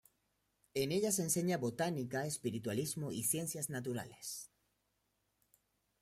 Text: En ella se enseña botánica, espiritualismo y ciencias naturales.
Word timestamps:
En 0.73 0.91
ella 0.91 1.11
se 1.11 1.21
enseña 1.21 1.59
botánica, 1.59 2.25
espiritualismo 2.25 3.11
y 3.11 3.21
ciencias 3.21 3.69
naturales. 3.69 4.49